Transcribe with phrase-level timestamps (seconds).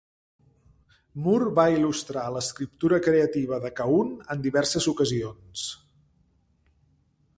[1.25, 5.67] Moore va il·lustrar l'escriptura creativa de Cahun en diverses ocasions.